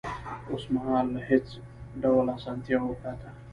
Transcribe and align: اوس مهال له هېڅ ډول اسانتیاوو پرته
اوس 0.49 0.63
مهال 0.73 1.05
له 1.13 1.21
هېڅ 1.29 1.47
ډول 2.03 2.27
اسانتیاوو 2.37 2.99
پرته 3.01 3.29